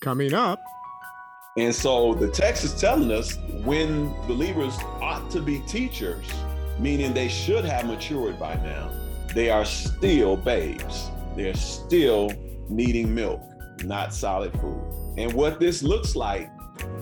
[0.00, 0.62] Coming up.
[1.58, 6.24] And so the text is telling us when believers ought to be teachers,
[6.78, 8.90] meaning they should have matured by now,
[9.34, 11.10] they are still babes.
[11.36, 12.32] They're still
[12.70, 13.42] needing milk,
[13.84, 14.80] not solid food.
[15.18, 16.50] And what this looks like,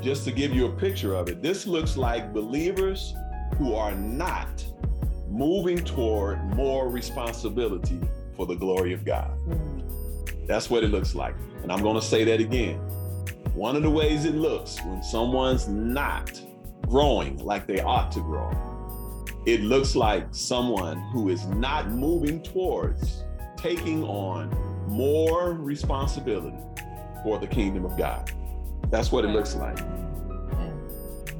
[0.00, 3.14] just to give you a picture of it, this looks like believers
[3.58, 4.66] who are not
[5.28, 8.00] moving toward more responsibility
[8.34, 9.30] for the glory of God.
[10.48, 11.34] That's what it looks like.
[11.62, 12.78] And I'm going to say that again.
[13.54, 16.40] One of the ways it looks when someone's not
[16.88, 18.50] growing like they ought to grow,
[19.46, 23.24] it looks like someone who is not moving towards
[23.56, 24.48] taking on
[24.88, 26.56] more responsibility
[27.22, 28.30] for the kingdom of God.
[28.90, 29.78] That's what it looks like.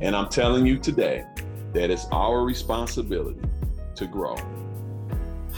[0.01, 1.25] And I'm telling you today
[1.73, 3.41] that it's our responsibility
[3.95, 4.37] to grow.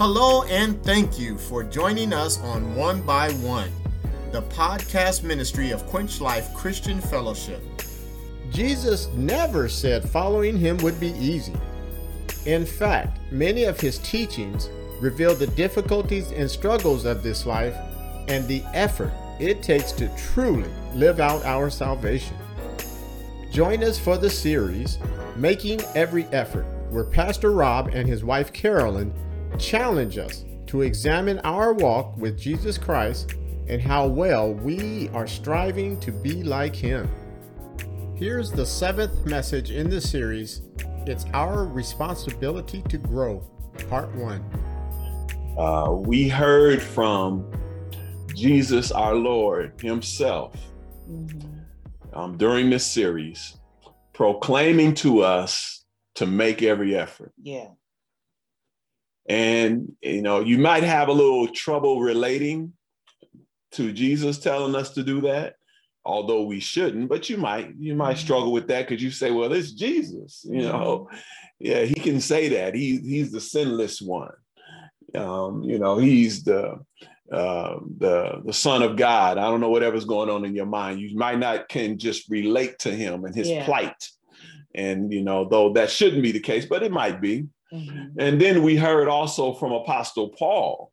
[0.02, 3.70] Hello, and thank you for joining us on One by One,
[4.32, 7.60] the podcast ministry of Quench Life Christian Fellowship.
[8.50, 11.52] Jesus never said following him would be easy.
[12.46, 14.70] In fact, many of his teachings
[15.02, 17.76] reveal the difficulties and struggles of this life
[18.26, 22.38] and the effort it takes to truly live out our salvation.
[23.50, 24.98] Join us for the series,
[25.36, 29.12] Making Every Effort, where Pastor Rob and his wife Carolyn
[29.58, 33.34] challenge us to examine our walk with Jesus Christ
[33.68, 37.08] and how well we are striving to be like Him.
[38.16, 40.62] Here's the seventh message in the series
[41.06, 43.40] It's Our Responsibility to Grow,
[43.88, 45.56] Part 1.
[45.58, 47.50] Uh, we heard from
[48.34, 50.54] Jesus, our Lord Himself,
[51.08, 52.18] mm-hmm.
[52.18, 53.56] um, during this series,
[54.12, 55.84] proclaiming to us
[56.16, 57.32] to make every effort.
[57.42, 57.68] Yeah.
[59.30, 62.72] And, you know, you might have a little trouble relating
[63.72, 65.54] to Jesus telling us to do that,
[66.04, 68.24] although we shouldn't, but you might, you might mm-hmm.
[68.24, 71.08] struggle with that because you say, well, it's Jesus, you know,
[71.60, 72.74] yeah, he can say that.
[72.74, 74.32] He, he's the sinless one.
[75.14, 76.80] Um, you know, he's the,
[77.30, 79.38] uh, the the son of God.
[79.38, 81.00] I don't know whatever's going on in your mind.
[81.00, 83.64] You might not can just relate to him and his yeah.
[83.64, 84.08] plight.
[84.74, 87.46] And you know, though that shouldn't be the case, but it might be.
[87.72, 88.18] Mm-hmm.
[88.18, 90.92] And then we heard also from Apostle Paul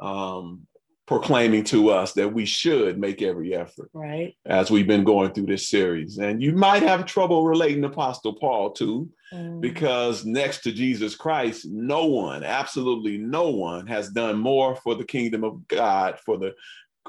[0.00, 0.66] um,
[1.06, 3.90] proclaiming to us that we should make every effort.
[3.92, 4.36] Right.
[4.44, 6.18] As we've been going through this series.
[6.18, 9.60] And you might have trouble relating Apostle Paul to, mm.
[9.60, 15.04] because next to Jesus Christ, no one, absolutely no one, has done more for the
[15.04, 16.54] kingdom of God, for the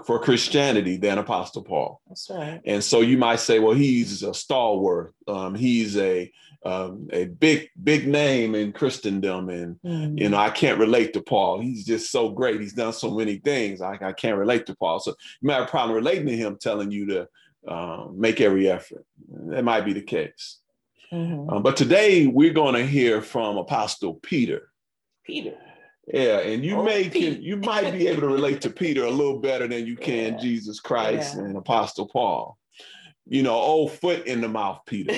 [0.06, 2.02] for Christianity than Apostle Paul.
[2.08, 2.62] That's right.
[2.66, 5.14] And so you might say, well, he's a stalwart.
[5.28, 6.32] Um, he's a
[6.66, 10.18] um, a big big name in Christendom, and mm-hmm.
[10.18, 11.60] you know I can't relate to Paul.
[11.60, 12.60] He's just so great.
[12.60, 13.82] He's done so many things.
[13.82, 15.00] I, I can't relate to Paul.
[15.00, 15.12] So
[15.42, 17.28] you might have a problem relating to him, telling you to
[17.68, 19.06] uh, make every effort.
[19.48, 20.60] That might be the case.
[21.14, 21.50] Mm-hmm.
[21.50, 24.70] Um, but today we're going to hear from Apostle Peter.
[25.26, 25.56] Peter.
[26.12, 29.12] Yeah, and you oh, may can, you might be able to relate to Peter a
[29.12, 30.40] little better than you can yeah.
[30.40, 31.44] Jesus Christ yeah.
[31.44, 32.58] and Apostle Paul
[33.30, 35.14] you know, old foot in the mouth, Peter.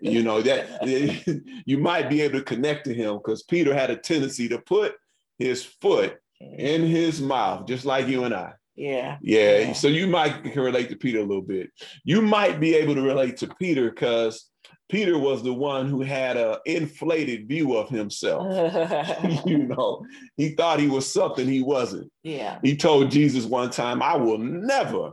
[0.00, 0.66] you know, that
[1.66, 4.94] you might be able to connect to him because Peter had a tendency to put
[5.38, 8.52] his foot in his mouth, just like you and I.
[8.74, 9.18] Yeah.
[9.22, 9.58] yeah.
[9.58, 9.72] Yeah.
[9.72, 11.70] So you might can relate to Peter a little bit.
[12.04, 14.50] You might be able to relate to Peter because
[14.88, 18.46] Peter was the one who had an inflated view of himself.
[19.46, 20.04] you know,
[20.36, 22.10] he thought he was something he wasn't.
[22.22, 22.58] Yeah.
[22.62, 25.12] He told Jesus one time, I will never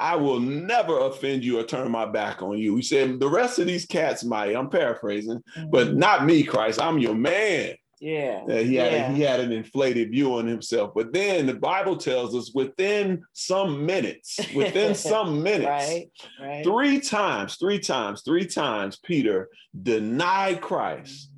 [0.00, 2.74] I will never offend you or turn my back on you.
[2.74, 5.70] He said, the rest of these cats might, I'm paraphrasing, mm-hmm.
[5.70, 6.80] but not me, Christ.
[6.80, 7.74] I'm your man.
[8.00, 8.40] Yeah.
[8.48, 9.12] Uh, he had yeah.
[9.12, 10.92] he had an inflated view on himself.
[10.94, 16.64] But then the Bible tells us within some minutes, within some minutes, right, right.
[16.64, 19.50] three times, three times, three times, Peter
[19.82, 21.28] denied Christ.
[21.28, 21.36] Mm-hmm.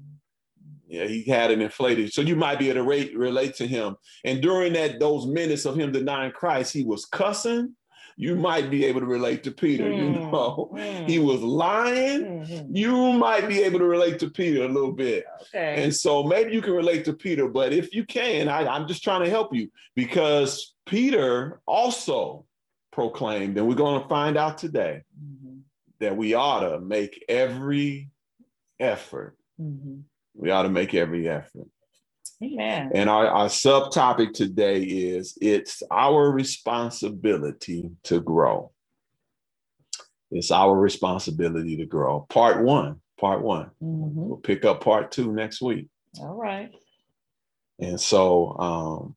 [0.86, 2.12] Yeah, he had an inflated.
[2.12, 3.96] So you might be able to rate, relate to him.
[4.24, 7.74] And during that those minutes of him denying Christ, he was cussing
[8.16, 9.84] you might be able to relate to Peter.
[9.84, 9.96] Mm.
[9.96, 11.08] You know, mm.
[11.08, 12.22] he was lying.
[12.22, 12.76] Mm-hmm.
[12.76, 15.24] You might be able to relate to Peter a little bit.
[15.42, 15.82] Okay.
[15.82, 19.02] And so maybe you can relate to Peter, but if you can, I, I'm just
[19.02, 22.44] trying to help you because Peter also
[22.92, 25.58] proclaimed, and we're going to find out today mm-hmm.
[26.00, 28.10] that we ought to make every
[28.78, 29.36] effort.
[29.60, 30.00] Mm-hmm.
[30.34, 31.68] We ought to make every effort.
[32.42, 32.90] Amen.
[32.94, 38.72] And our, our subtopic today is it's our responsibility to grow.
[40.30, 42.26] It's our responsibility to grow.
[42.28, 43.70] Part one, part one.
[43.82, 44.28] Mm-hmm.
[44.28, 45.88] We'll pick up part two next week.
[46.20, 46.70] All right.
[47.78, 49.16] And so, um,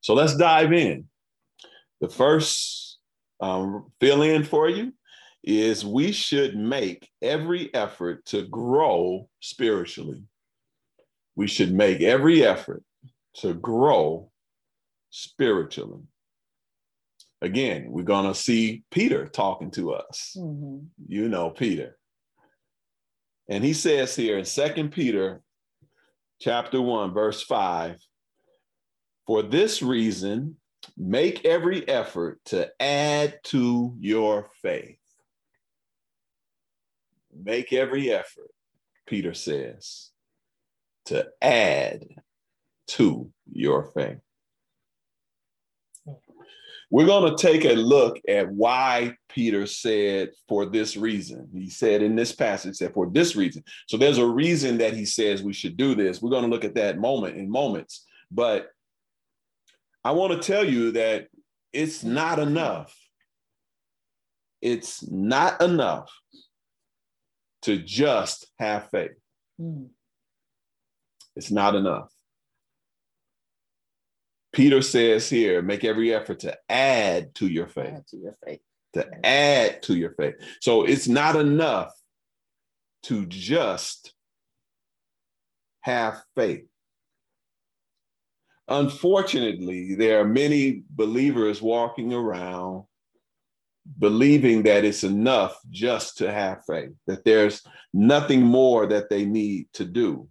[0.00, 1.06] so let's dive in.
[2.00, 2.98] The first
[3.40, 4.92] um, fill in for you
[5.42, 10.22] is we should make every effort to grow spiritually.
[11.40, 12.82] We should make every effort
[13.36, 14.30] to grow
[15.08, 16.02] spiritually.
[17.40, 20.36] Again, we're going to see Peter talking to us.
[20.38, 20.88] Mhm.
[21.08, 21.98] You know Peter.
[23.48, 25.42] And he says here in Second Peter
[26.40, 27.98] chapter 1 verse 5,
[29.26, 30.60] for this reason
[30.94, 35.00] make every effort to add to your faith.
[37.32, 38.50] Make every effort,
[39.06, 40.10] Peter says,
[41.10, 42.04] to add
[42.86, 44.18] to your faith.
[46.88, 51.48] We're going to take a look at why Peter said for this reason.
[51.52, 53.64] He said in this passage that for this reason.
[53.88, 56.22] So there's a reason that he says we should do this.
[56.22, 58.06] We're going to look at that moment in moments.
[58.30, 58.68] But
[60.04, 61.26] I want to tell you that
[61.72, 62.96] it's not enough.
[64.62, 66.10] It's not enough
[67.62, 69.12] to just have faith.
[69.60, 69.88] Mm.
[71.36, 72.10] It's not enough.
[74.52, 78.60] Peter says here, make every effort to add to your faith, Add to your faith.
[78.94, 80.34] to add to your faith.
[80.60, 81.92] So it's not enough
[83.04, 84.12] to just
[85.82, 86.64] have faith.
[88.68, 92.84] Unfortunately, there are many believers walking around
[93.98, 97.62] believing that it's enough just to have faith, that there's
[97.92, 100.28] nothing more that they need to do.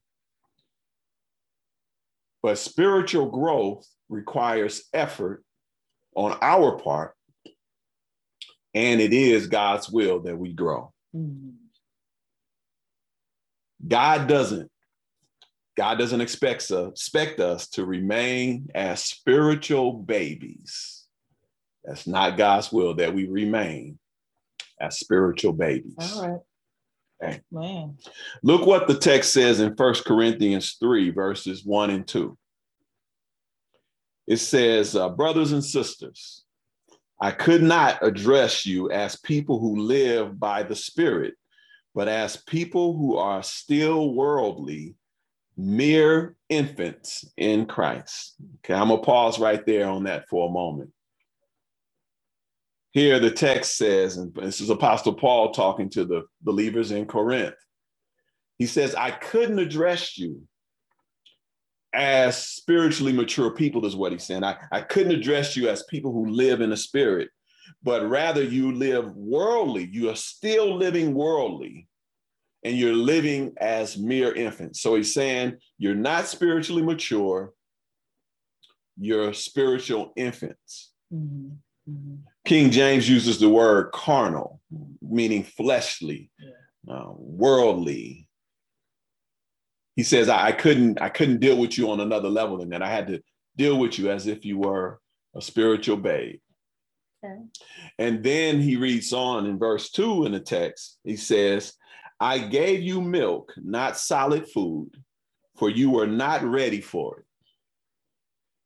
[2.42, 5.44] But spiritual growth requires effort
[6.16, 7.16] on our part,
[8.74, 10.94] and it is God's will that we grow.
[11.16, 11.56] Mhm.
[13.88, 14.72] God doesn't.
[15.76, 21.06] God doesn't expect us, expect us to remain as spiritual babies.
[21.86, 23.98] That's not God's will that we remain
[24.80, 25.96] as spiritual babies.
[25.98, 26.42] All right.
[27.52, 27.98] Man.
[28.44, 32.38] Look what the text says in First Corinthians 3, verses 1 and 2.
[34.28, 36.44] It says, uh, Brothers and sisters,
[37.20, 41.34] I could not address you as people who live by the Spirit,
[41.94, 44.96] but as people who are still worldly,
[45.58, 48.36] mere infants in Christ.
[48.60, 50.92] Okay, I'm going to pause right there on that for a moment.
[52.92, 57.56] Here, the text says, and this is Apostle Paul talking to the believers in Corinth.
[58.58, 60.42] He says, I couldn't address you
[61.94, 64.44] as spiritually mature people, is what he's saying.
[64.44, 67.30] I, I couldn't address you as people who live in the spirit,
[67.84, 69.88] but rather you live worldly.
[69.92, 71.88] You are still living worldly
[72.64, 74.82] and you're living as mere infants.
[74.82, 77.54] So he's saying you're not spiritually mature,
[78.98, 80.92] you're spiritual infants.
[81.14, 81.58] Mhm.
[81.90, 82.20] Mhm.
[82.50, 84.60] King James uses the word carnal,
[85.04, 86.32] meaning fleshly,
[86.92, 88.28] uh, worldly.
[89.96, 92.82] He says, I, I couldn't, I couldn't deal with you on another level than that.
[92.82, 93.22] I had to
[93.56, 95.00] deal with you as if you were
[95.36, 96.40] a spiritual babe.
[97.24, 97.36] Okay.
[98.00, 100.98] And then he reads on in verse two in the text.
[101.04, 101.74] He says,
[102.20, 104.90] I gave you milk, not solid food,
[105.56, 107.26] for you were not ready for it.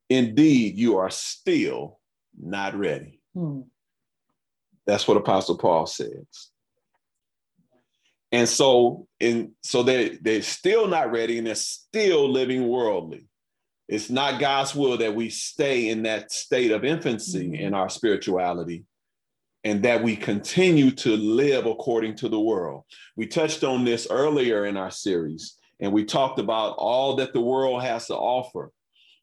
[0.10, 2.00] Indeed, you are still
[2.42, 3.20] not ready.
[3.34, 3.64] Hmm.
[4.86, 6.50] That's what Apostle Paul says.
[8.32, 13.28] And so, and so they they're still not ready, and they're still living worldly.
[13.88, 17.60] It's not God's will that we stay in that state of infancy Mhm.
[17.60, 18.86] in our spirituality,
[19.64, 22.86] and that we continue to live according to the world.
[23.16, 27.42] We touched on this earlier in our series, and we talked about all that the
[27.42, 28.72] world has to offer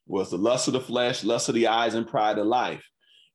[0.07, 2.85] was the lust of the flesh, lust of the eyes, and pride of life.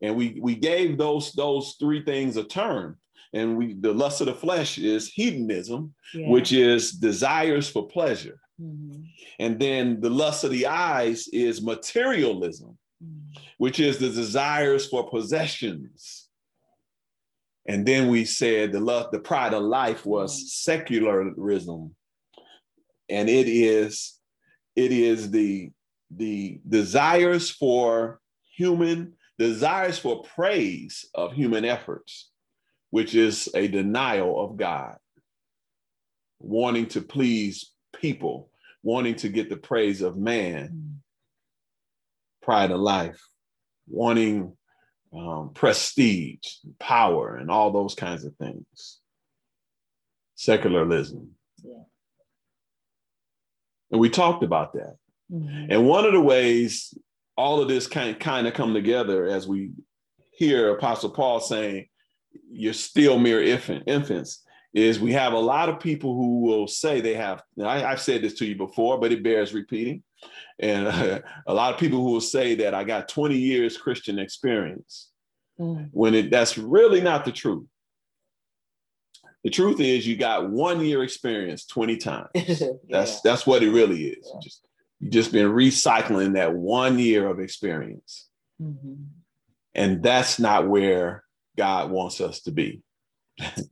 [0.02, 2.98] And we we gave those those three things a term.
[3.32, 6.28] And we the lust of the flesh is hedonism, Yeah.
[6.30, 8.40] which is desires for pleasure.
[8.60, 9.06] Mhm.
[9.38, 13.38] And then the lust of the eyes is materialism, Mhm.
[13.58, 16.28] which is the desires for possessions.
[17.68, 21.96] And then we said the lust, the pride of life was secularism.
[23.08, 24.14] And it is,
[24.76, 25.70] it is the
[26.10, 28.20] the desires for
[28.56, 32.30] human, desires for praise of human efforts,
[32.90, 34.96] which is a denial of God,
[36.38, 38.50] wanting to please people,
[38.82, 41.00] wanting to get the praise of man,
[42.42, 43.20] pride of life,
[43.88, 44.56] wanting
[45.12, 46.46] um, prestige,
[46.78, 49.00] power, and all those kinds of things.
[50.34, 51.30] Secularism.
[51.62, 51.82] Yeah.
[53.90, 54.96] And we talked about that.
[55.32, 55.66] Mhm.
[55.70, 56.94] And one of the ways
[57.36, 59.70] all of this kind kind of come together as we
[60.32, 61.86] hear Apostle Paul saying,
[62.50, 64.42] you're still mere infant, infants,
[64.74, 68.22] is we have a lot of people who will say they have, I, have said
[68.22, 70.02] this to you before, but it bears repeating.
[70.58, 74.18] And uh, a lot of people who will say that I got 20 years Christian
[74.18, 75.10] experience
[75.58, 75.88] mm.
[75.92, 77.66] when it, that's really not the truth.
[79.44, 82.28] The truth is you got one year experience 20 times.
[82.34, 82.66] yeah.
[82.90, 84.28] That's that's what it really is.
[84.34, 84.40] Yeah.
[84.42, 84.66] Just
[85.00, 88.28] you just been recycling that one year of experience.
[88.60, 88.94] Mm-hmm.
[89.74, 91.22] And that's not where
[91.56, 92.82] God wants us to be.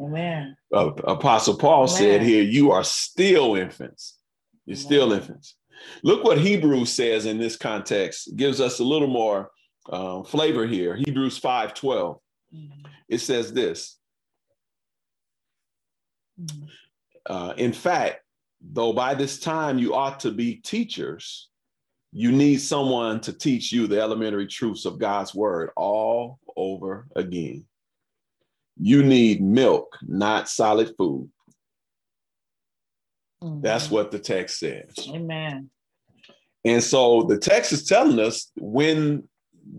[0.01, 0.57] Amen.
[0.73, 1.97] Apostle Paul Amen.
[1.97, 4.19] said here, you are still infants.
[4.67, 4.85] You're Amen.
[4.85, 5.57] still infants.
[6.03, 8.29] Look what Hebrews says in this context.
[8.29, 9.51] It gives us a little more
[9.91, 10.97] um, flavor here.
[10.97, 12.19] Hebrews 5 12.
[12.55, 12.87] Mm-hmm.
[13.09, 13.99] It says this.
[16.41, 16.65] Mm-hmm.
[17.27, 18.24] Uh, in fact,
[18.73, 21.49] though by this time you ought to be teachers,
[22.13, 27.65] you need someone to teach you the elementary truths of God's word all over again.
[28.77, 31.31] You need milk, not solid food.
[33.43, 33.61] Mm-hmm.
[33.61, 34.95] That's what the text says.
[35.09, 35.71] Amen.
[36.65, 39.29] And so the text is telling us when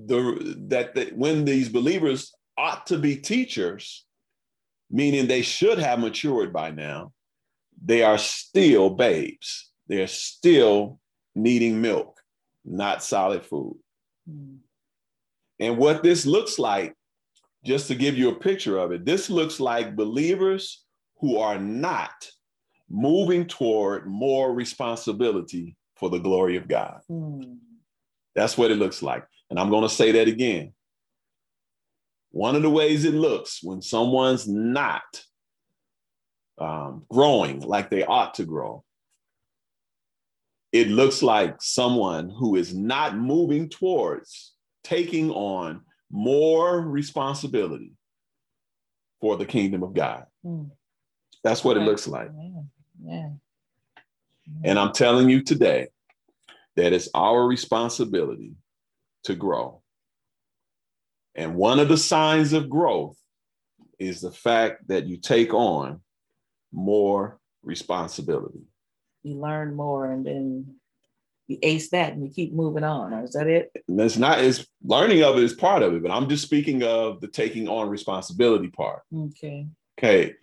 [0.05, 4.05] the that the, when these believers ought to be teachers,
[4.91, 7.11] meaning they should have matured by now,
[7.85, 9.71] they are still babes.
[9.87, 10.99] They're still
[11.35, 12.19] needing milk,
[12.65, 13.77] not solid food.
[15.59, 16.95] And what this looks like,
[17.63, 20.83] just to give you a picture of it, this looks like believers
[21.19, 22.29] who are not
[22.89, 27.01] moving toward more responsibility for the glory of God.
[28.35, 29.25] That's what it looks like.
[29.49, 30.73] And I'm going to say that again.
[32.31, 35.03] One of the ways it looks when someone's not
[36.57, 38.83] um, growing like they ought to grow,
[40.71, 45.81] it looks like someone who is not moving towards taking on
[46.11, 47.93] more responsibility
[49.21, 50.25] for the kingdom of God.
[50.45, 50.69] Mm.
[51.43, 52.29] That's what it looks like.
[52.35, 52.61] Yeah.
[53.03, 53.29] Yeah.
[54.63, 55.87] And I'm telling you today
[56.75, 58.53] that it's our responsibility
[59.23, 59.81] to grow.
[61.35, 63.17] And one of the signs of growth
[63.99, 66.01] is the fact that you take on
[66.75, 68.61] more responsibility.
[69.23, 70.75] You learn more and then
[71.47, 73.13] you ace that and you keep moving on.
[73.13, 73.71] Is that it?
[73.87, 76.83] And it's not, it's learning of it is part of it, but I'm just speaking
[76.83, 79.01] of the taking on responsibility part.
[79.13, 79.67] Okay.
[79.97, 80.35] Okay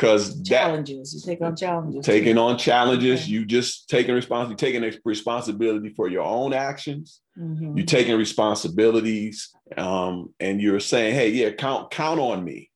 [0.00, 3.30] because challenges you take on challenges taking on challenges okay.
[3.30, 7.76] you just taking responsibility taking responsibility for your own actions mm-hmm.
[7.76, 12.70] you're taking responsibilities um, and you're saying hey yeah count count on me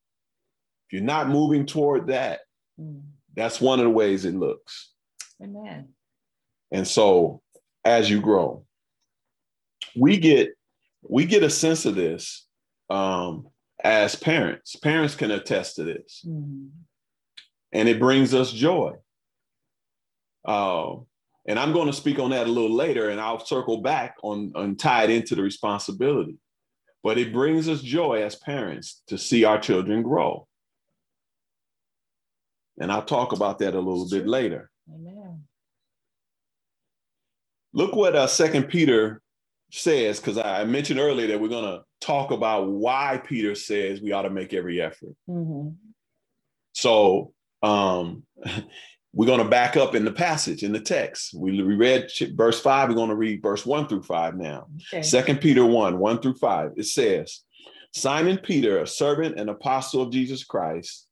[0.86, 2.40] if you're not moving toward that
[2.80, 3.02] mm.
[3.34, 4.92] that's one of the ways it looks
[5.42, 5.88] amen
[6.72, 7.40] and so
[7.84, 8.64] as you grow
[9.96, 10.54] we get
[11.02, 12.46] we get a sense of this
[12.90, 13.48] um,
[13.82, 16.66] as parents parents can attest to this mm-hmm
[17.74, 18.92] and it brings us joy.
[20.46, 20.94] Uh,
[21.46, 24.52] and I'm going to speak on that a little later, and I'll circle back on
[24.54, 26.38] and tie it into the responsibility.
[27.02, 30.46] But it brings us joy as parents to see our children grow.
[32.78, 34.70] And I'll talk about that a little bit later.
[34.92, 35.44] Amen.
[37.72, 39.22] Look what uh, Second Peter
[39.70, 44.12] says, because I mentioned earlier that we're going to talk about why Peter says we
[44.12, 45.14] ought to make every effort.
[45.28, 45.70] Mm-hmm.
[46.72, 48.24] So um,
[49.12, 51.34] we're going to back up in the passage in the text.
[51.34, 52.88] We, read verse five.
[52.88, 54.66] We're going to read verse one through five now.
[55.02, 55.42] Second okay.
[55.42, 56.72] Peter one one through five.
[56.76, 57.40] It says,
[57.92, 61.06] Simon Peter, a servant and apostle of Jesus Christ,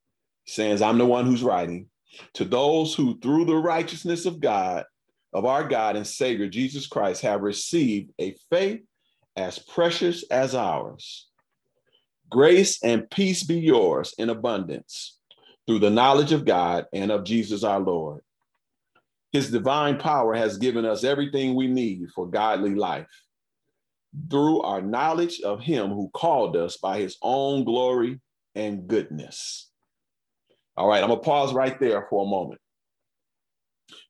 [0.47, 1.89] says, "I'm the one who's writing
[2.35, 4.85] to those who, through the righteousness of God,
[5.33, 8.83] of our God and Savior Jesus Christ, have received a faith
[9.37, 11.29] as precious as ours.
[12.29, 15.19] Grace and peace be yours in abundance."
[15.67, 18.21] through the knowledge of God and of Jesus our Lord.
[19.33, 23.09] His divine power has given us everything we need for godly life
[24.31, 28.21] through our knowledge of Him who called us by His own glory
[28.55, 29.71] and goodness.
[30.76, 32.61] All right, I'm gonna pause right there for a moment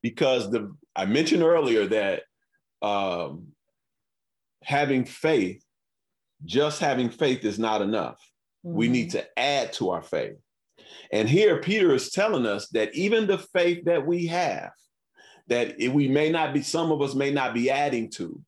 [0.01, 2.23] because the I mentioned earlier that
[2.81, 3.47] um,
[4.63, 5.63] having faith,
[6.45, 8.19] just having faith is not enough.
[8.65, 8.77] Mm-hmm.
[8.77, 10.37] We need to add to our faith.
[11.11, 14.71] And here Peter is telling us that even the faith that we have,
[15.47, 18.41] that we may not be, some of us may not be adding to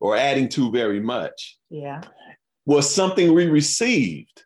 [0.00, 1.58] or adding to very much.
[1.68, 2.02] Yeah.
[2.66, 4.44] Was something we received.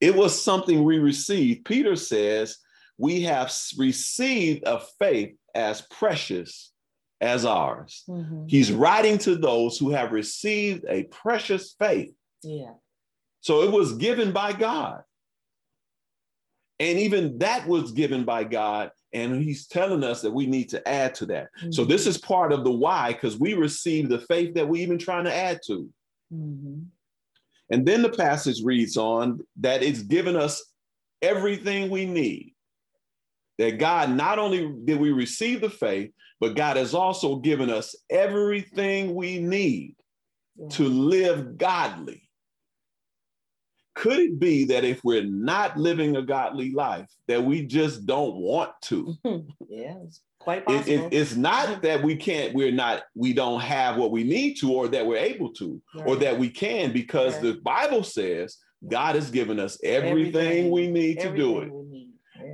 [0.00, 1.64] It was something we received.
[1.64, 2.58] Peter says
[2.98, 6.72] we have received a faith as precious
[7.20, 8.04] as ours.
[8.08, 8.46] Mm-hmm.
[8.46, 12.14] He's writing to those who have received a precious faith.
[12.42, 12.72] Yeah.
[13.40, 15.02] So it was given by God.
[16.80, 18.92] And even that was given by God.
[19.12, 21.48] And he's telling us that we need to add to that.
[21.60, 21.72] Mm-hmm.
[21.72, 24.98] So this is part of the why, because we receive the faith that we're even
[24.98, 25.88] trying to add to.
[26.32, 26.82] Mm-hmm.
[27.70, 30.64] And then the passage reads on that it's given us
[31.22, 32.54] everything we need.
[33.58, 37.96] That God, not only did we receive the faith, but God has also given us
[38.08, 39.96] everything we need
[40.56, 40.68] yeah.
[40.68, 42.22] to live godly.
[43.96, 48.36] Could it be that if we're not living a godly life, that we just don't
[48.36, 49.16] want to?
[49.68, 50.92] it's quite possible.
[50.92, 54.54] It, it, it's not that we can't, we're not, we don't have what we need
[54.56, 56.06] to, or that we're able to, right.
[56.06, 57.42] or that we can, because right.
[57.42, 61.72] the Bible says God has given us everything, everything we need to do it.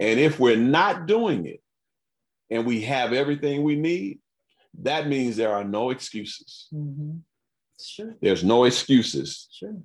[0.01, 1.61] And if we're not doing it,
[2.51, 4.19] and we have everything we need,
[4.83, 6.69] that means there are no excuses.
[6.73, 7.19] Mm-hmm.
[7.81, 8.15] Sure.
[8.21, 9.77] There's no excuses sure.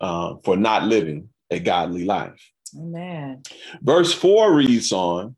[0.00, 2.40] uh, for not living a godly life.
[2.76, 3.42] Amen.
[3.80, 5.36] Verse 4 reads on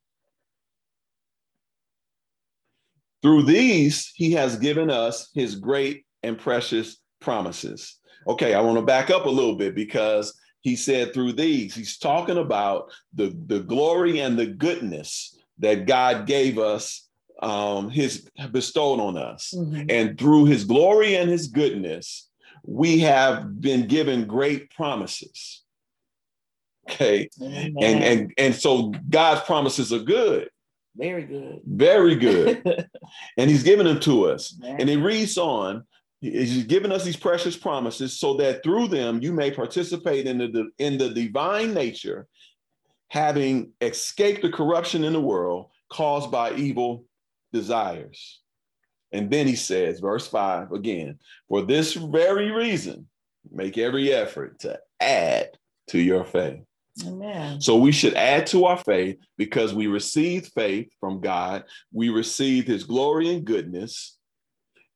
[3.22, 7.96] Through these, he has given us his great and precious promises.
[8.26, 11.98] Okay, I want to back up a little bit because he said through these, he's
[11.98, 17.08] talking about the, the glory and the goodness that God gave us,
[17.42, 19.54] um, his bestowed on us.
[19.56, 19.86] Mm-hmm.
[19.88, 22.28] And through his glory and his goodness,
[22.64, 25.62] we have been given great promises.
[26.90, 27.28] Okay.
[27.40, 27.74] Amen.
[27.80, 30.48] And and and so God's promises are good.
[30.98, 31.60] Very good.
[31.64, 32.88] Very good.
[33.36, 34.54] and he's given them to us.
[34.62, 34.80] Amen.
[34.80, 35.84] And it reads on,
[36.20, 40.68] He's given us these precious promises so that through them you may participate in the,
[40.78, 42.26] in the divine nature
[43.08, 47.04] having escaped the corruption in the world caused by evil
[47.52, 48.40] desires.
[49.12, 53.06] And then he says, verse 5 again, for this very reason,
[53.50, 55.50] make every effort to add
[55.88, 56.60] to your faith.
[57.06, 57.60] Amen.
[57.60, 61.64] So we should add to our faith because we received faith from God.
[61.92, 64.18] We received his glory and goodness,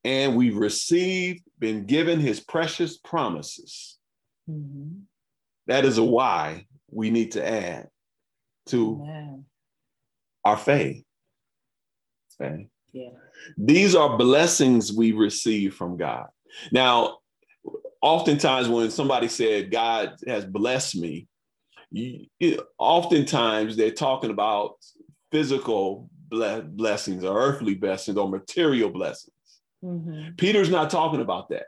[0.03, 3.97] and we received, been given his precious promises.
[4.49, 4.99] Mm-hmm.
[5.67, 7.87] That is a why we need to add
[8.67, 9.45] to Amen.
[10.43, 11.03] our faith.
[12.41, 12.67] Okay.
[12.91, 13.09] Yeah.
[13.57, 16.27] These are blessings we receive from God.
[16.71, 17.19] Now,
[18.01, 21.27] oftentimes when somebody said God has blessed me,
[21.93, 24.75] you, oftentimes they're talking about
[25.31, 29.31] physical blessings or earthly blessings or material blessings.
[29.83, 30.35] Mm-hmm.
[30.37, 31.67] Peter's not talking about that.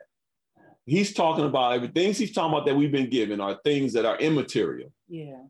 [0.85, 4.17] He's talking about everything he's talking about that we've been given are things that are
[4.17, 4.91] immaterial.
[5.07, 5.41] Yeah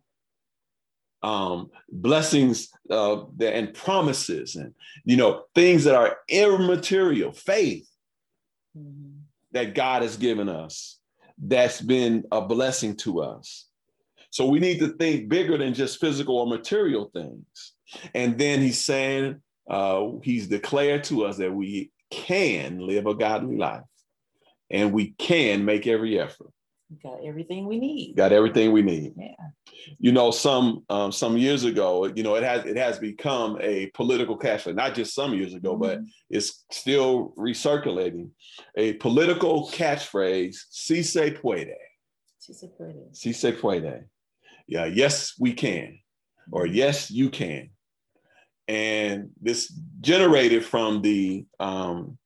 [1.25, 4.73] um, blessings uh, and promises and
[5.05, 7.89] you know things that are immaterial faith
[8.77, 9.17] mm-hmm.
[9.51, 10.99] that god has given us
[11.37, 13.65] that's been a blessing to us
[14.35, 17.73] so we need to think bigger than just physical or material things
[18.13, 23.55] and then he's saying uh, he's declared to us that we can live a godly
[23.55, 23.81] life
[24.69, 26.51] and we can make every effort
[27.03, 28.15] got everything we need.
[28.15, 29.13] Got everything we need.
[29.17, 29.35] Yeah.
[29.99, 33.87] You know, some um, some years ago, you know, it has it has become a
[33.93, 34.75] political catchphrase.
[34.75, 35.81] Not just some years ago, mm-hmm.
[35.81, 38.29] but it's still recirculating.
[38.77, 41.75] A political catchphrase: "Si se puede."
[42.39, 43.15] Si se puede.
[43.15, 44.05] Si se puede.
[44.67, 44.85] Yeah.
[44.85, 45.99] Yes, we can,
[46.51, 46.75] or mm-hmm.
[46.75, 47.69] yes, you can.
[48.67, 52.17] And this generated from the um,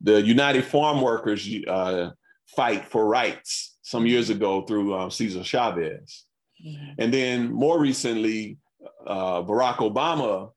[0.00, 2.10] the United Farm Workers uh,
[2.54, 6.24] fight for rights some years ago through uh, Cesar Chavez.
[6.64, 6.92] Mm-hmm.
[6.98, 8.58] And then more recently,
[9.06, 10.50] uh, Barack Obama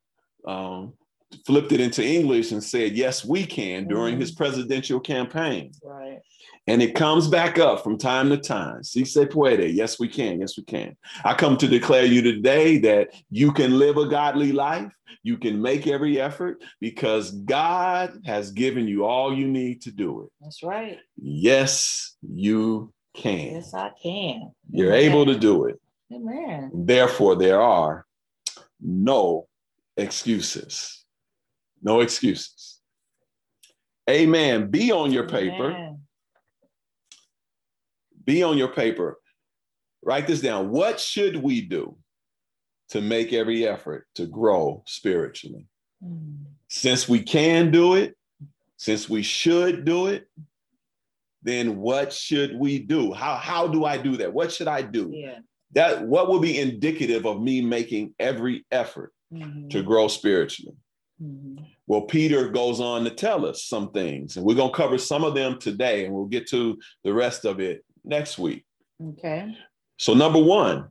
[0.45, 0.93] um,
[1.45, 4.21] flipped it into English and said, Yes, we can during mm-hmm.
[4.21, 5.71] his presidential campaign.
[5.83, 6.19] Right.
[6.67, 8.83] And it comes back up from time to time.
[8.83, 9.73] Si se puede.
[9.73, 10.41] Yes, we can.
[10.41, 10.97] Yes, we can.
[11.23, 14.93] I come to declare you today that you can live a godly life.
[15.23, 20.23] You can make every effort because God has given you all you need to do
[20.23, 20.29] it.
[20.41, 20.99] That's right.
[21.15, 23.55] Yes, you can.
[23.55, 24.51] Yes, I can.
[24.69, 25.11] You're Amen.
[25.11, 25.79] able to do it.
[26.13, 26.71] Amen.
[26.73, 28.05] Therefore, there are
[28.81, 29.47] no
[29.95, 31.05] excuses.
[31.81, 32.79] No excuses.
[34.09, 34.69] Amen.
[34.69, 35.71] Be on your paper.
[35.71, 36.01] Amen.
[38.27, 39.17] Be on your paper.
[40.03, 40.69] Write this down.
[40.69, 41.97] What should we do
[42.89, 45.65] to make every effort to grow spiritually?
[46.03, 46.43] Mm.
[46.67, 48.15] Since we can do it,
[48.75, 50.27] since we should do it,
[51.41, 53.13] then what should we do?
[53.13, 54.33] How how do I do that?
[54.33, 55.09] What should I do?
[55.13, 55.39] Yeah.
[55.71, 59.69] That what will be indicative of me making every effort mm-hmm.
[59.69, 60.75] to grow spiritually.
[61.23, 61.63] Mm-hmm.
[61.87, 65.23] Well, Peter goes on to tell us some things, and we're going to cover some
[65.23, 68.65] of them today, and we'll get to the rest of it next week.
[69.03, 69.55] Okay.
[69.97, 70.89] So, number one,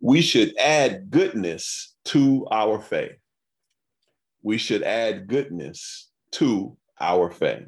[0.00, 3.16] we should add goodness to our faith.
[4.42, 7.66] We should add goodness to our faith.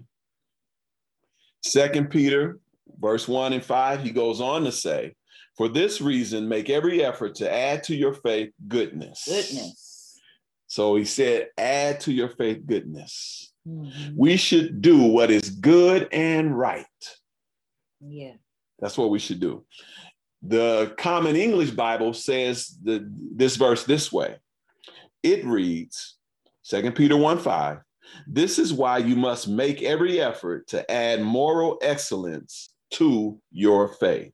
[1.62, 2.58] Second Peter,
[3.00, 5.14] verse one and five, he goes on to say,
[5.56, 9.24] For this reason, make every effort to add to your faith goodness.
[9.26, 10.20] Goodness.
[10.66, 13.52] So he said, add to your faith goodness.
[13.66, 14.14] Mhm.
[14.16, 16.84] We should do what is good and right.
[18.08, 18.34] Yeah.
[18.78, 19.64] That's what we should do.
[20.42, 24.36] The Common English Bible says the, this verse this way.
[25.22, 26.16] It reads,
[26.68, 27.78] 2 Peter 1 5,
[28.26, 34.32] this is why you must make every effort to add moral excellence to your faith.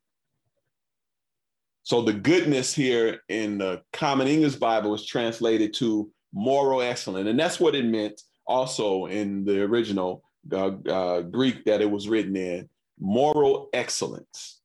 [1.85, 7.29] So the goodness here in the Common English Bible is translated to moral excellence.
[7.29, 12.09] And that's what it meant also in the original uh, uh, Greek that it was
[12.09, 12.69] written in
[13.03, 14.61] moral excellence.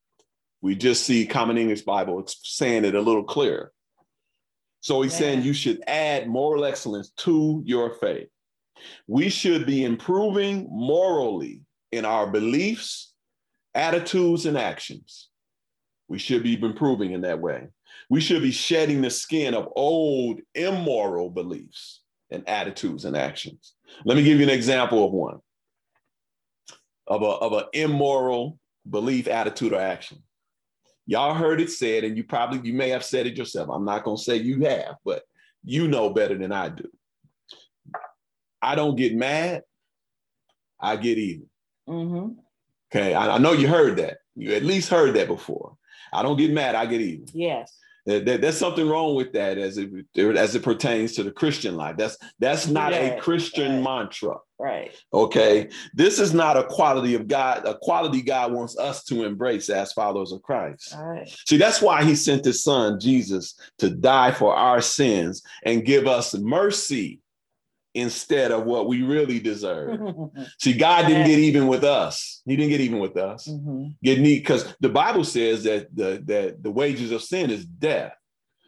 [0.62, 3.74] We just see Common English Bible it's saying it a little clearer.
[4.80, 5.20] So he's Yeah.
[5.20, 8.30] saying you should add moral excellence to your faith.
[9.08, 13.14] We should be improving morally in our beliefs,
[13.74, 15.30] attitudes, and actions.
[16.08, 17.68] We should be improving in that way.
[18.10, 23.74] We should be shedding the skin of old immoral beliefs and attitudes and actions.
[24.06, 25.40] Let me give you an example of one
[27.08, 30.24] of a of an immoral belief, attitude, or action.
[31.06, 33.70] Y'all heard it said, and you probably you may have said it yourself.
[33.72, 35.24] I'm not gonna say you have, but
[35.64, 36.90] you know better than I do.
[38.62, 39.64] I don't get mad,
[40.80, 41.50] I get even.
[41.88, 42.30] hmm
[42.94, 44.20] Okay, I, I know you heard that.
[44.36, 45.76] You at least heard that before.
[46.14, 47.28] I don't get mad, I get even.
[47.34, 47.78] Yes.
[48.08, 49.90] There- there- there's something wrong with that as it
[50.38, 51.98] as it pertains to the Christian life.
[51.98, 53.84] That's that's not a Christian right.
[53.84, 54.38] mantra.
[54.60, 54.92] Right.
[55.14, 59.70] Okay, this is not a quality of God, a quality God wants us to embrace
[59.70, 60.96] as followers of Christ.
[60.98, 61.30] Right.
[61.46, 66.08] See, that's why he sent his son Jesus to die for our sins and give
[66.08, 67.20] us mercy
[67.98, 70.00] instead of what we really deserve.
[70.60, 72.42] See, God didn't get even with us.
[72.46, 73.48] He didn't get even with us.
[73.48, 73.96] Mhm.
[74.04, 78.14] Get neat because the Bible says that the that the wages of sin is death.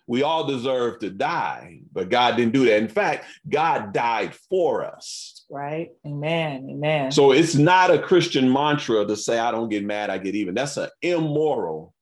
[0.08, 2.78] We all deserve to die, but God didn't do that.
[2.82, 5.46] In fact, God died for us.
[5.52, 5.90] Right.
[6.06, 6.68] Amen.
[6.72, 7.12] Amen.
[7.12, 10.56] So it's not a Christian mantra to say, I don't get mad, I get even.
[10.56, 11.94] That's an immoral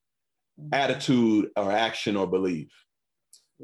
[0.58, 0.70] Mhm.
[0.72, 2.72] attitude or action or belief.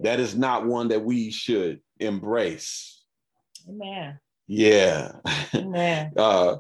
[0.03, 2.94] That is not one that we should embrace.
[3.69, 4.19] Amen.
[4.47, 5.13] Yeah.
[5.55, 6.13] Amen.
[6.17, 6.57] uh,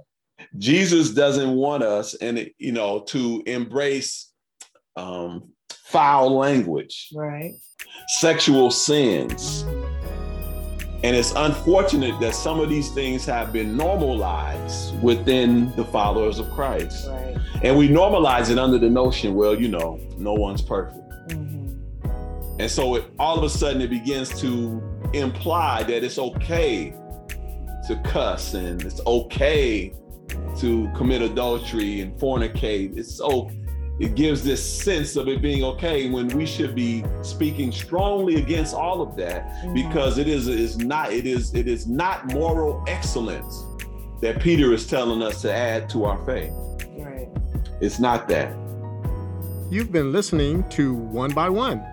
[0.58, 4.30] Jesus doesn't want us and you know to embrace
[4.96, 5.50] um,
[5.84, 7.52] foul language, Right.
[8.18, 9.64] sexual sins.
[11.02, 16.50] And it's unfortunate that some of these things have been normalized within the followers of
[16.52, 17.08] Christ.
[17.08, 17.36] Right.
[17.62, 20.98] And we normalize it under the notion, well, you know, no one's perfect.
[21.30, 21.74] hmm
[22.58, 24.80] And so it, all of a sudden it begins to
[25.14, 26.94] imply that it's okay
[27.88, 29.92] to cuss and it's okay
[30.58, 32.96] to commit adultery and fornicate.
[32.96, 33.50] It's so
[34.00, 38.74] it gives this sense of it being okay when we should be speaking strongly against
[38.74, 39.74] all of that Mm-hmm.
[39.74, 43.64] because it is is not it is it is not moral excellence
[44.20, 46.52] that Peter is telling us to add to our faith.
[46.98, 47.28] Right.
[47.80, 48.56] It's not that.
[49.70, 51.84] You've been listening to One by One.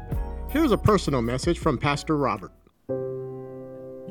[0.50, 2.52] Here's a personal message from Pastor Robert.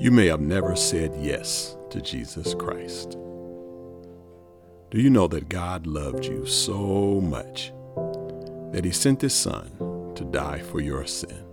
[0.01, 3.19] You may have never said yes to Jesus Christ.
[4.91, 7.71] Do you know that God loved you so much
[8.73, 9.71] that He sent His Son
[10.15, 11.45] to die for your sin?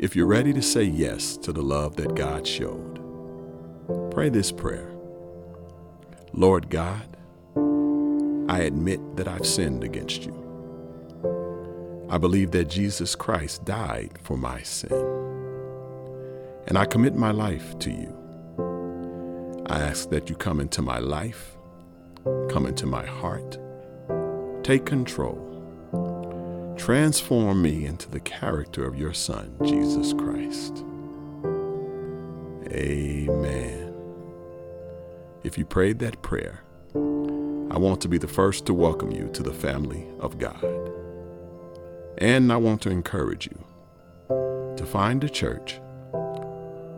[0.00, 3.00] If you're ready to say yes to the love that God showed,
[4.10, 4.90] pray this prayer
[6.32, 7.16] Lord God,
[8.50, 10.34] I admit that I've sinned against you.
[12.10, 15.23] I believe that Jesus Christ died for my sin
[16.66, 19.64] and I commit my life to you.
[19.66, 21.56] I ask that you come into my life,
[22.48, 23.58] come into my heart,
[24.62, 25.40] take control,
[26.76, 30.84] transform me into the character of your Son, Jesus Christ.
[32.70, 33.94] Amen.
[35.42, 36.60] If you prayed that prayer,
[36.94, 40.64] I want to be the first to welcome you to the family of God.
[42.18, 43.64] And I want to encourage you
[44.76, 45.80] to find a church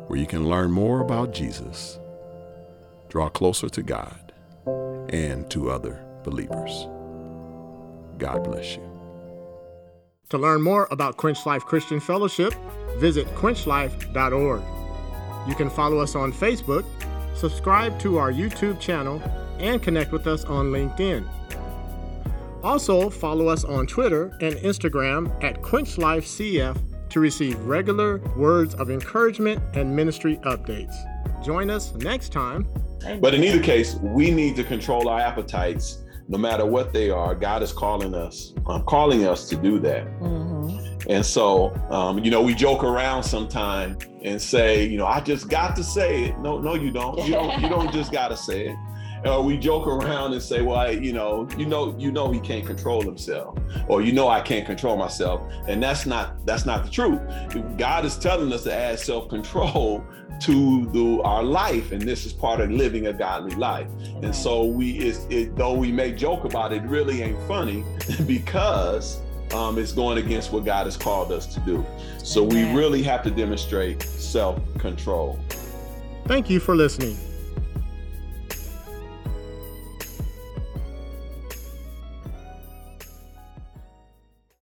[0.07, 1.99] where you can learn more about Jesus,
[3.09, 4.33] draw closer to God,
[5.11, 6.87] and to other believers.
[8.19, 8.83] God bless you.
[10.31, 12.55] To learn more about Quench Life Christian Fellowship,
[12.97, 14.62] visit quenchlife.org.
[15.49, 16.85] You can follow us on Facebook,
[17.35, 19.23] subscribe to our YouTube channel,
[19.59, 21.29] and connect with us on LinkedIn.
[22.64, 26.77] Also, follow us on Twitter and Instagram at QuenchLifeCF
[27.11, 30.95] to receive regular words of encouragement and ministry updates.
[31.45, 32.69] Join us next time.
[33.21, 37.35] But in either case, we need to control our appetites no matter what they are.
[37.35, 40.07] God is calling us, um, calling us to do that.
[40.21, 41.09] Mm-hmm.
[41.09, 45.49] And so, um, you know, we joke around sometime and say, you know, I just
[45.49, 46.38] got to say it.
[46.40, 47.19] No, no, you don't.
[47.25, 47.62] You don't.
[47.62, 48.77] You don't just got to say it.
[49.27, 52.41] Or we joke around and say, well, I, you know, you know, you know, he
[52.41, 53.59] can't control himself,
[53.89, 57.21] or you know, I can't control myself, and that's not that's not the truth.
[57.77, 60.05] God is telling us to add self control
[60.41, 63.89] to the, our life, and this is part of living a godly life.
[64.23, 67.85] And so we, it's, it, though we may joke about it, it really ain't funny
[68.27, 69.21] because
[69.55, 71.85] um, it's going against what God has called us to do.
[72.19, 75.39] So we really have to demonstrate self control.
[76.27, 77.17] Thank you for listening.